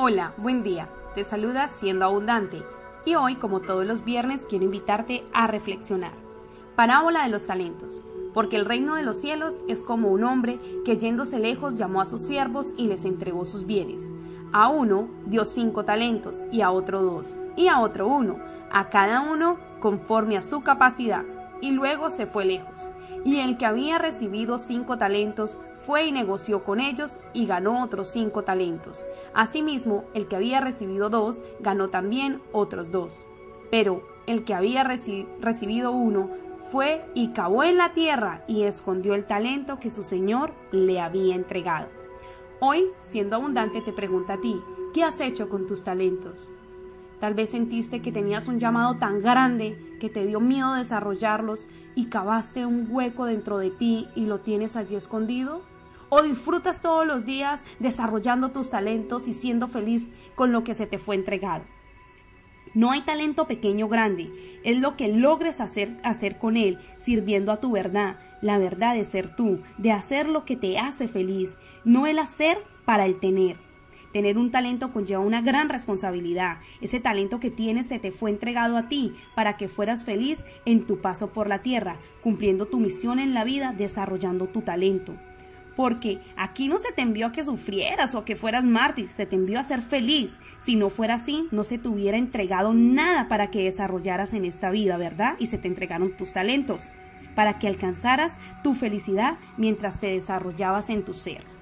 [0.00, 0.88] Hola, buen día.
[1.16, 2.62] Te saluda Siendo Abundante
[3.04, 6.12] y hoy, como todos los viernes, quiero invitarte a reflexionar.
[6.76, 8.04] Parábola de los talentos.
[8.32, 12.04] Porque el reino de los cielos es como un hombre que yéndose lejos llamó a
[12.04, 14.04] sus siervos y les entregó sus bienes.
[14.52, 18.38] A uno dio cinco talentos y a otro dos y a otro uno,
[18.70, 21.24] a cada uno conforme a su capacidad,
[21.60, 22.88] y luego se fue lejos.
[23.24, 28.08] Y el que había recibido cinco talentos fue y negoció con ellos y ganó otros
[28.08, 29.04] cinco talentos.
[29.34, 33.24] Asimismo, el que había recibido dos ganó también otros dos.
[33.70, 36.30] Pero el que había recibido uno
[36.70, 41.34] fue y cavó en la tierra y escondió el talento que su señor le había
[41.34, 41.88] entregado.
[42.60, 44.60] Hoy, siendo abundante, te pregunta a ti,
[44.92, 46.50] ¿qué has hecho con tus talentos?
[47.20, 52.06] Tal vez sentiste que tenías un llamado tan grande que te dio miedo desarrollarlos y
[52.06, 55.62] cavaste un hueco dentro de ti y lo tienes allí escondido.
[56.10, 60.86] ¿O disfrutas todos los días desarrollando tus talentos y siendo feliz con lo que se
[60.86, 61.64] te fue entregado?
[62.72, 64.30] No hay talento pequeño o grande,
[64.62, 69.04] es lo que logres hacer, hacer con él, sirviendo a tu verdad, la verdad de
[69.04, 73.67] ser tú, de hacer lo que te hace feliz, no el hacer para el tener.
[74.12, 76.58] Tener un talento conlleva una gran responsabilidad.
[76.80, 80.86] Ese talento que tienes se te fue entregado a ti para que fueras feliz en
[80.86, 85.14] tu paso por la tierra, cumpliendo tu misión en la vida, desarrollando tu talento.
[85.76, 89.26] Porque aquí no se te envió a que sufrieras o a que fueras mártir, se
[89.26, 90.32] te envió a ser feliz.
[90.58, 94.70] Si no fuera así, no se te hubiera entregado nada para que desarrollaras en esta
[94.70, 95.36] vida, ¿verdad?
[95.38, 96.90] Y se te entregaron tus talentos,
[97.36, 101.57] para que alcanzaras tu felicidad mientras te desarrollabas en tu ser.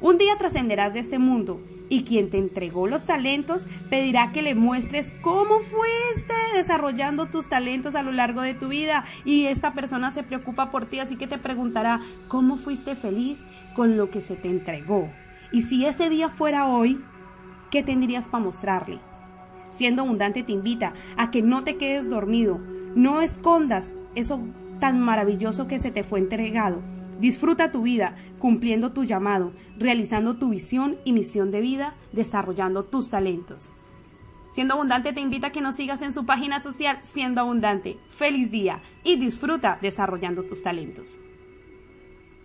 [0.00, 4.54] Un día trascenderás de este mundo y quien te entregó los talentos pedirá que le
[4.54, 10.10] muestres cómo fuiste desarrollando tus talentos a lo largo de tu vida y esta persona
[10.10, 14.36] se preocupa por ti, así que te preguntará cómo fuiste feliz con lo que se
[14.36, 15.10] te entregó.
[15.52, 17.00] Y si ese día fuera hoy,
[17.70, 18.98] ¿qué tendrías para mostrarle?
[19.70, 22.58] Siendo abundante te invita a que no te quedes dormido,
[22.94, 24.40] no escondas eso
[24.80, 26.82] tan maravilloso que se te fue entregado
[27.20, 33.10] Disfruta tu vida cumpliendo tu llamado, realizando tu visión y misión de vida, desarrollando tus
[33.10, 33.70] talentos.
[34.50, 37.98] Siendo Abundante te invita a que nos sigas en su página social Siendo Abundante.
[38.10, 41.18] Feliz día y disfruta desarrollando tus talentos.